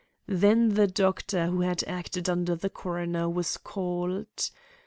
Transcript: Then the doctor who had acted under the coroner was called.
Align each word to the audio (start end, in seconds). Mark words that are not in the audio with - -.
Then 0.25 0.69
the 0.69 0.87
doctor 0.87 1.45
who 1.45 1.61
had 1.61 1.83
acted 1.85 2.27
under 2.27 2.55
the 2.55 2.71
coroner 2.71 3.29
was 3.29 3.55
called. 3.57 4.49